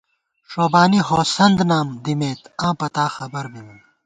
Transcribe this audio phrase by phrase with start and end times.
[0.51, 3.79] ݭوبانی ہوسند نام دِمېت، آں پتا خبر بِمېم